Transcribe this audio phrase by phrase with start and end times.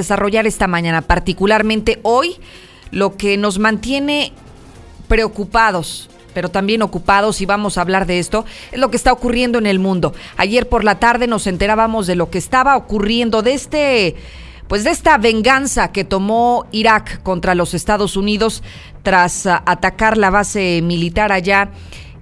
[0.00, 2.36] desarrollar esta mañana, particularmente hoy,
[2.92, 4.32] lo que nos mantiene
[5.08, 9.58] preocupados, pero también ocupados, y vamos a hablar de esto, es lo que está ocurriendo
[9.58, 10.14] en el mundo.
[10.36, 14.14] Ayer por la tarde nos enterábamos de lo que estaba ocurriendo, de este,
[14.68, 18.62] pues de esta venganza que tomó Irak contra los Estados Unidos
[19.02, 21.70] tras uh, atacar la base militar allá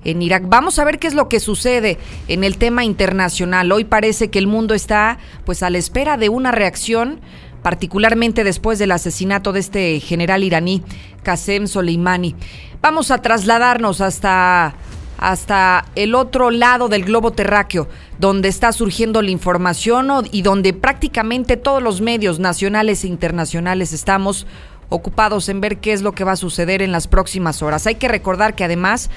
[0.03, 0.45] en Irak.
[0.47, 3.71] Vamos a ver qué es lo que sucede en el tema internacional.
[3.71, 7.21] Hoy parece que el mundo está pues a la espera de una reacción
[7.67, 10.85] particularmente después del asesinato de este general iraní,
[11.25, 12.37] Qasem Soleimani.
[12.81, 14.77] Vamos a trasladarnos hasta,
[15.19, 17.89] hasta el otro lado del globo terráqueo,
[18.21, 24.47] donde está surgiendo la información y donde prácticamente todos los medios nacionales e internacionales estamos
[24.89, 27.89] ocupados en ver qué es lo que va a suceder en las próximas horas.
[27.89, 29.11] Hay que recordar que además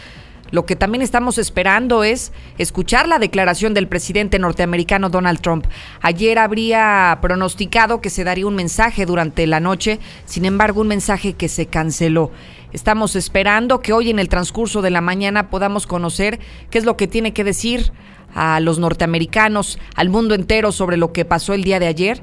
[0.52, 5.66] lo que también estamos esperando es escuchar la declaración del presidente norteamericano Donald Trump.
[6.02, 11.34] Ayer habría pronosticado que se daría un mensaje durante la noche, sin embargo un mensaje
[11.34, 12.32] que se canceló.
[12.72, 16.98] Estamos esperando que hoy en el transcurso de la mañana podamos conocer qué es lo
[16.98, 17.92] que tiene que decir
[18.36, 22.22] a los norteamericanos, al mundo entero sobre lo que pasó el día de ayer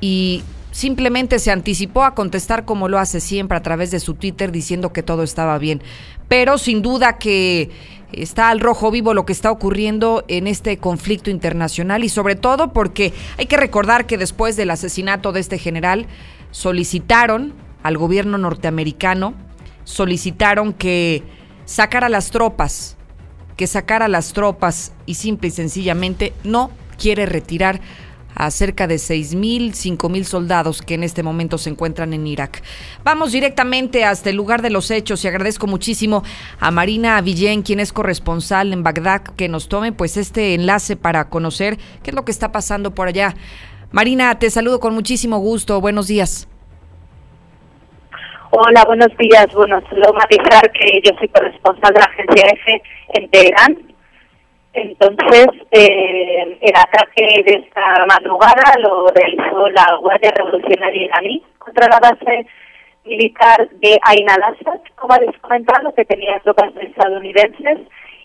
[0.00, 4.52] y simplemente se anticipó a contestar como lo hace siempre a través de su Twitter
[4.52, 5.82] diciendo que todo estaba bien.
[6.28, 7.70] Pero sin duda que
[8.12, 12.72] está al rojo vivo lo que está ocurriendo en este conflicto internacional y sobre todo
[12.72, 16.06] porque hay que recordar que después del asesinato de este general
[16.50, 19.34] solicitaron al gobierno norteamericano,
[19.84, 21.22] solicitaron que
[21.64, 22.96] sacara las tropas,
[23.56, 27.80] que sacara las tropas y simple y sencillamente no quiere retirar
[28.34, 32.62] a cerca de 6.000, 5.000 soldados que en este momento se encuentran en Irak.
[33.04, 36.22] Vamos directamente hasta el lugar de los hechos y agradezco muchísimo
[36.58, 41.28] a Marina Villén, quien es corresponsal en Bagdad, que nos tome pues este enlace para
[41.28, 43.34] conocer qué es lo que está pasando por allá.
[43.92, 45.80] Marina, te saludo con muchísimo gusto.
[45.80, 46.48] Buenos días.
[48.50, 49.46] Hola, buenos días.
[49.54, 52.82] Bueno, solo matizar que yo soy corresponsal de la agencia EFE
[53.14, 53.89] en Teherán
[54.72, 61.98] entonces, eh, el ataque de esta madrugada lo realizó la Guardia Revolucionaria iraní contra la
[61.98, 62.46] base
[63.04, 67.78] militar de Ain al-Assad, como habéis comentado, que tenía tropas estadounidenses.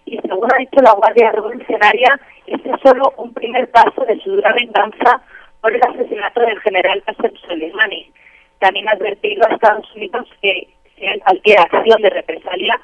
[0.06, 4.36] Y según ha dicho la Guardia Revolucionaria, este es solo un primer paso de su
[4.36, 5.22] dura venganza
[5.62, 8.12] por el asesinato del general Qasem Soleimani.
[8.60, 12.80] También ha advertido a Estados Unidos que si cualquier acción de represalia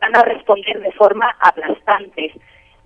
[0.00, 2.32] van a responder de forma aplastante.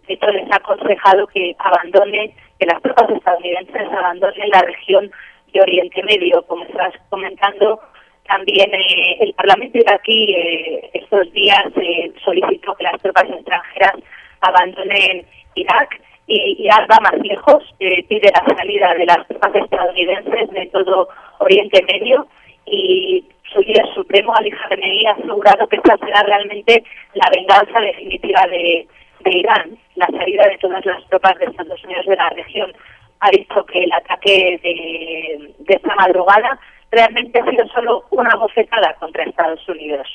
[0.06, 5.10] Hecho, les ha aconsejado que abandone, que las tropas estadounidenses abandonen la región
[5.52, 6.42] de Oriente Medio.
[6.42, 7.80] Como estás comentando,
[8.26, 13.94] también eh, el Parlamento iraquí eh, estos días eh, solicitó que las tropas extranjeras
[14.40, 20.66] abandonen Irak y Irak va más lejos, pide la salida de las tropas estadounidenses de
[20.66, 22.26] todo Oriente Medio
[22.64, 26.82] y su líder supremo, Ali Khamenei, ha asegurado que esta será realmente
[27.12, 28.88] la venganza definitiva de,
[29.24, 32.72] de Irán, la salida de todas las tropas de Estados Unidos de la región,
[33.20, 36.58] ha dicho que el ataque de, de esta madrugada
[36.90, 40.08] realmente ha sido solo una bofetada contra Estados Unidos.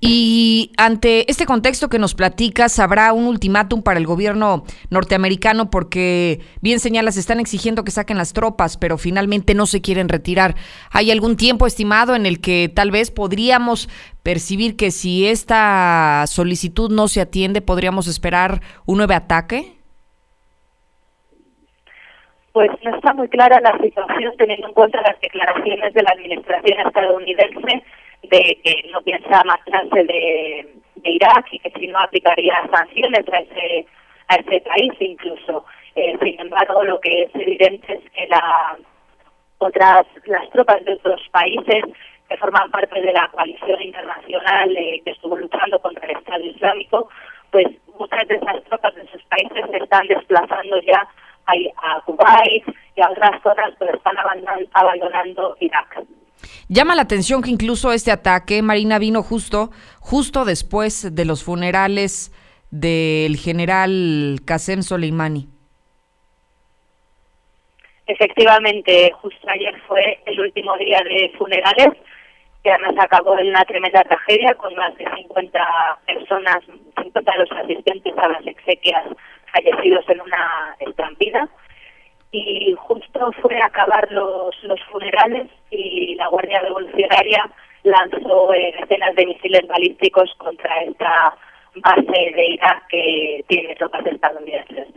[0.00, 6.40] Y ante este contexto que nos platicas, habrá un ultimátum para el gobierno norteamericano porque,
[6.60, 10.54] bien señalas, están exigiendo que saquen las tropas, pero finalmente no se quieren retirar.
[10.90, 13.88] ¿Hay algún tiempo estimado en el que tal vez podríamos
[14.22, 19.76] percibir que si esta solicitud no se atiende, podríamos esperar un nuevo ataque?
[22.52, 26.86] Pues no está muy clara la situación teniendo en cuenta las declaraciones de la administración
[26.86, 27.82] estadounidense
[28.32, 33.86] de que no piensa marcharse de, Irak y que si no aplicaría sanciones a ese,
[34.28, 35.64] a ese país incluso.
[35.96, 38.78] Eh, sin embargo, lo que es evidente es que la,
[39.58, 41.84] otras las tropas de otros países
[42.28, 47.08] que forman parte de la coalición internacional eh, que estuvo luchando contra el Estado Islámico,
[47.50, 47.66] pues
[47.98, 51.06] muchas de esas tropas de esos países se están desplazando ya
[51.46, 54.16] a, a Kuwait y a otras zonas, pero están
[54.72, 56.04] abandonando Irak.
[56.68, 62.32] Llama la atención que incluso este ataque, Marina, vino justo, justo después de los funerales
[62.70, 65.48] del general Qasem Soleimani.
[68.06, 71.90] Efectivamente, justo ayer fue el último día de funerales,
[72.62, 76.58] que además acabó en una tremenda tragedia con más de 50 personas,
[77.02, 79.04] 50 de los asistentes a las exequias
[79.52, 81.48] fallecidos en una estampida
[82.32, 87.48] y justo fue a acabar los, los funerales y la Guardia Revolucionaria
[87.84, 91.36] lanzó eh, decenas de misiles balísticos contra esta
[91.76, 94.88] base de Irak que tiene tropas estadounidenses.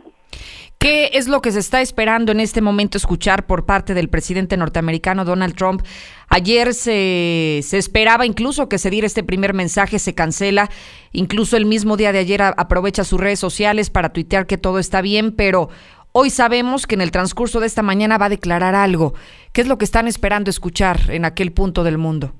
[0.78, 4.56] ¿Qué es lo que se está esperando en este momento escuchar por parte del presidente
[4.56, 5.82] norteamericano Donald Trump?
[6.28, 10.68] Ayer se, se esperaba incluso que se diera este primer mensaje, se cancela.
[11.12, 15.00] Incluso el mismo día de ayer aprovecha sus redes sociales para tuitear que todo está
[15.00, 15.70] bien, pero
[16.18, 19.12] hoy sabemos que en el transcurso de esta mañana va a declarar algo.
[19.52, 22.32] ¿Qué es lo que están esperando escuchar en aquel punto del mundo?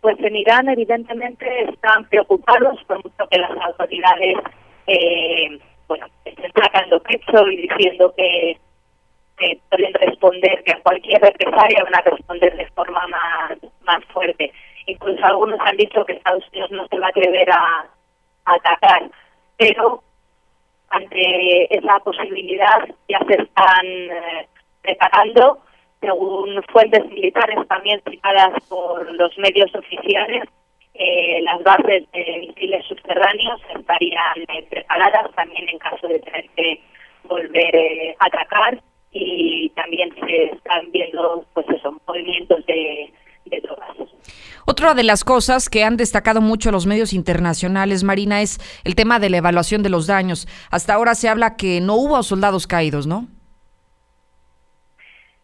[0.00, 4.36] Pues en Irán evidentemente están preocupados por mucho que las autoridades
[4.86, 8.58] eh, bueno, estén sacando pecho y diciendo que,
[9.68, 14.52] pueden responder, que a cualquier represalia van a responder de forma más, más fuerte.
[14.86, 17.86] Incluso algunos han dicho que Estados Unidos no se va a atrever a,
[18.46, 19.10] atacar,
[19.58, 20.02] pero
[20.90, 24.48] ante esa posibilidad ya se están eh,
[24.82, 25.60] preparando
[26.00, 30.44] según fuentes militares también citadas por los medios oficiales,
[30.94, 36.80] eh, las bases de misiles subterráneos estarían eh, preparadas también en caso de tener que
[37.24, 38.80] volver a atacar
[39.10, 43.12] y también se están viendo pues eso, movimientos de,
[43.60, 43.88] de drogas.
[44.66, 49.18] Otra de las cosas que han destacado mucho los medios internacionales, Marina, es el tema
[49.18, 50.46] de la evaluación de los daños.
[50.70, 53.26] Hasta ahora se habla que no hubo soldados caídos, ¿no?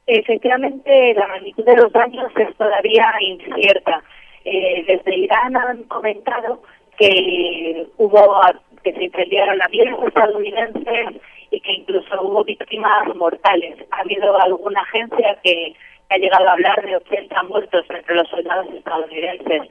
[0.06, 4.02] Efectivamente, la magnitud de los daños es todavía incierta.
[4.44, 6.62] Eh, desde Irán han comentado
[6.98, 8.40] que hubo
[8.82, 13.76] que se incendiaron aviones estadounidenses y que incluso hubo víctimas mortales.
[13.90, 15.74] Ha habido alguna agencia que
[16.14, 19.62] ha llegado a hablar de 80 muertos entre los soldados estadounidenses,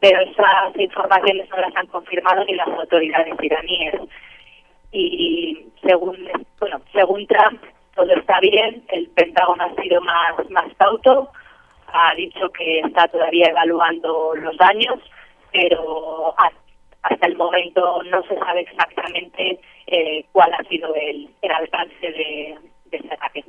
[0.00, 3.94] pero esas informaciones no las han confirmado ni las autoridades iraníes.
[4.92, 6.16] Y según
[6.60, 7.62] bueno, según Trump,
[7.94, 11.30] todo está bien, el Pentágono ha sido más, más cauto,
[11.88, 15.00] ha dicho que está todavía evaluando los daños,
[15.52, 16.34] pero
[17.02, 22.58] hasta el momento no se sabe exactamente eh, cuál ha sido el, alcance de,
[22.90, 23.44] ese ataque.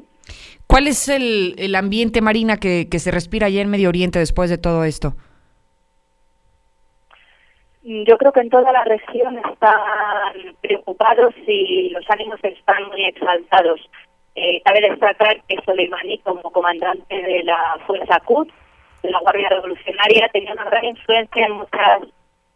[0.69, 4.51] ¿Cuál es el, el ambiente marina que, que se respira allá en Medio Oriente después
[4.51, 5.15] de todo esto?
[7.81, 9.81] Yo creo que en toda la región están
[10.61, 13.81] preocupados y los ánimos están muy exaltados.
[14.35, 18.53] Eh, cabe destacar que Soleimani, como comandante de la Fuerza Quds,
[19.01, 22.01] de la Guardia Revolucionaria, tenía una gran influencia en muchas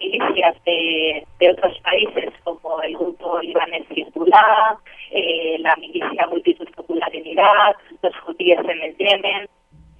[0.11, 4.77] milicias de, otros países, como el grupo libanés Hezbollah,
[5.11, 9.47] eh, la milicia Multitud Popular en Irak, los judíos en el Yemen.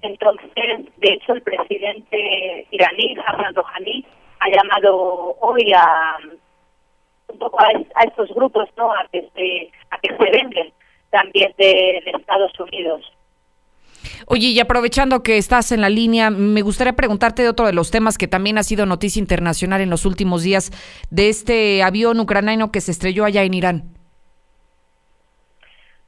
[0.02, 0.50] Entonces,
[0.98, 4.04] de hecho, el presidente iraní, Hassan Rouhani,
[4.40, 6.16] ha llamado hoy a
[7.28, 8.92] un poco a, estos grupos, ¿no?
[8.92, 10.72] A que se, a que se vengan
[11.10, 13.12] también de, Estados Unidos.
[14.26, 17.90] Oye, y aprovechando que estás en la línea, me gustaría preguntarte de otro de los
[17.90, 20.70] temas que también ha sido noticia internacional en los últimos días,
[21.10, 23.82] de este avión ucraniano que se estrelló allá en Irán.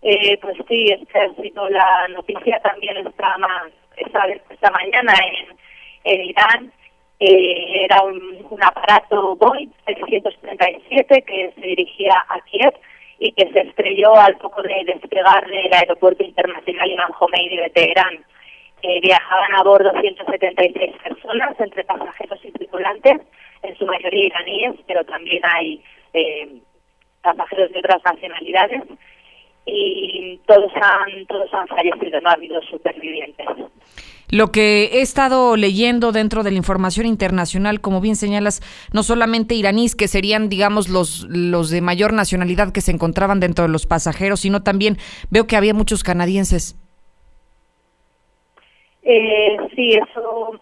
[0.02, 5.12] Eh, pues sí, esta ha sido la noticia también esta, esta, mañana
[6.04, 6.72] en, Irán.
[7.18, 12.74] Eh, era un, un aparato Boeing 637 que se dirigía a Kiev
[13.18, 18.24] y que se estrelló al poco de despegar del aeropuerto internacional Imam Khomeini de Teherán.
[18.82, 23.20] Eh, viajaban a bordo 176 personas, entre pasajeros y tripulantes,
[23.62, 25.82] en su mayoría iraníes, pero también hay
[26.12, 26.60] eh,
[27.22, 28.82] pasajeros de otras nacionalidades
[29.64, 33.46] y todos han todos han fallecido, no ha habido supervivientes.
[34.31, 38.61] Lo que he estado leyendo dentro de la información internacional, como bien señalas,
[38.92, 43.64] no solamente iraníes, que serían, digamos, los, los de mayor nacionalidad que se encontraban dentro
[43.64, 44.97] de los pasajeros, sino también
[45.30, 46.76] veo que había muchos canadienses.
[49.02, 50.61] Eh, sí, eso,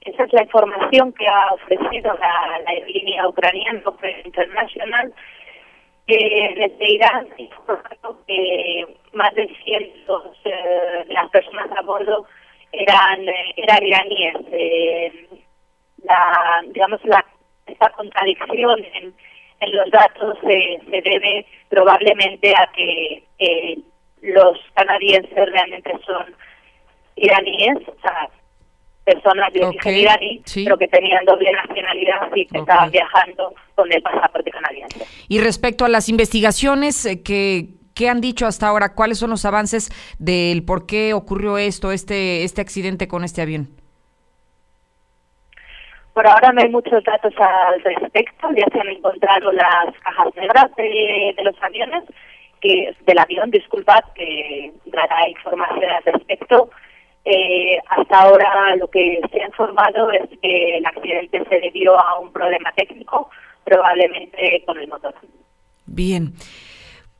[0.00, 3.82] esa es la información que ha ofrecido la, la línea ucraniana
[4.24, 5.12] International.
[6.08, 7.26] Eh, desde Irán
[9.12, 9.82] más de 100
[10.44, 12.26] eh, las personas a bordo
[12.78, 14.36] eran, eh, eran iraníes.
[14.52, 15.26] Eh,
[16.04, 17.24] la, digamos, la,
[17.66, 19.14] esta contradicción en,
[19.60, 23.78] en los datos se, se debe probablemente a que eh,
[24.22, 26.34] los canadienses realmente son
[27.16, 28.28] iraníes, o sea,
[29.04, 34.02] personas de origen iraní, pero que tenían doble nacionalidad y que estaban viajando con el
[34.02, 35.06] pasaporte canadiense.
[35.28, 38.92] Y respecto a las investigaciones que ¿Qué han dicho hasta ahora?
[38.92, 39.88] ¿Cuáles son los avances
[40.18, 43.68] del por qué ocurrió esto, este, este accidente con este avión?
[46.12, 48.48] Por ahora no hay muchos datos al respecto.
[48.54, 52.04] Ya se han encontrado las cajas negras de, los aviones,
[52.60, 56.68] que del avión, disculpad, que dará información al respecto.
[57.24, 62.18] Eh, hasta ahora lo que se ha informado es que el accidente se debió a
[62.18, 63.30] un problema técnico,
[63.64, 65.14] probablemente con el motor.
[65.86, 66.34] Bien.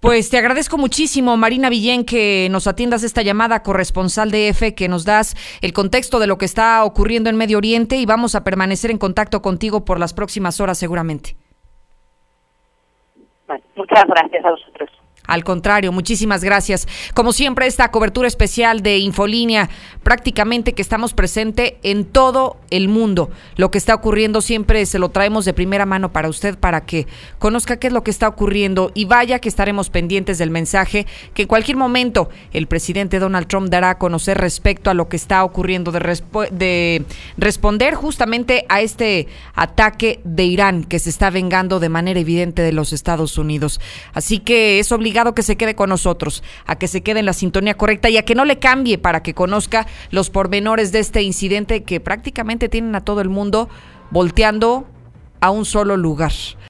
[0.06, 4.86] Pues te agradezco muchísimo, Marina Villén, que nos atiendas esta llamada corresponsal de EFE, que
[4.86, 8.44] nos das el contexto de lo que está ocurriendo en Medio Oriente y vamos a
[8.44, 11.36] permanecer en contacto contigo por las próximas horas seguramente.
[13.74, 14.90] muchas gracias a vosotros.
[15.26, 16.86] Al contrario, muchísimas gracias.
[17.14, 19.68] Como siempre, esta cobertura especial de Infolínea,
[20.02, 23.30] prácticamente que estamos presente en todo el mundo.
[23.56, 27.06] Lo que está ocurriendo siempre se lo traemos de primera mano para usted, para que
[27.38, 31.42] conozca qué es lo que está ocurriendo y vaya que estaremos pendientes del mensaje que
[31.42, 35.44] en cualquier momento el presidente Donald Trump dará a conocer respecto a lo que está
[35.44, 37.04] ocurriendo, de, de
[37.36, 42.72] responder justamente a este ataque de Irán que se está vengando de manera evidente de
[42.72, 43.80] los Estados Unidos.
[44.12, 44.92] Así que es
[45.34, 48.24] que se quede con nosotros, a que se quede en la sintonía correcta y a
[48.24, 52.94] que no le cambie para que conozca los pormenores de este incidente que prácticamente tienen
[52.94, 53.68] a todo el mundo
[54.10, 54.86] volteando
[55.40, 56.32] a un solo lugar.